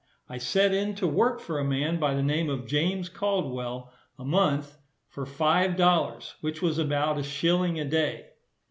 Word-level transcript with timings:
I 0.27 0.39
set 0.39 0.73
in 0.73 0.95
to 0.95 1.05
work 1.05 1.39
for 1.39 1.59
a 1.59 1.63
man 1.63 1.99
by 1.99 2.15
the 2.15 2.23
name 2.23 2.49
of 2.49 2.65
James 2.65 3.07
Caldwell, 3.07 3.93
a 4.17 4.25
month, 4.25 4.79
for 5.07 5.27
five 5.27 5.75
dollars, 5.75 6.33
which 6.41 6.59
was 6.59 6.79
about 6.79 7.19
a 7.19 7.23
shilling 7.23 7.79
a 7.79 7.85
day. 7.85 8.29